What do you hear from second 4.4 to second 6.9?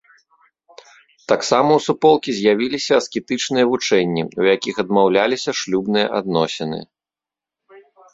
у якіх адмаўляліся шлюбныя адносіны.